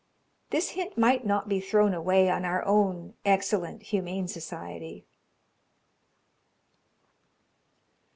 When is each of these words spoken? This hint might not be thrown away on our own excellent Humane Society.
This 0.49 0.69
hint 0.69 0.97
might 0.97 1.27
not 1.27 1.47
be 1.47 1.59
thrown 1.61 1.93
away 1.93 2.27
on 2.27 2.43
our 2.43 2.65
own 2.65 3.13
excellent 3.23 3.83
Humane 3.83 4.27
Society. 4.27 5.05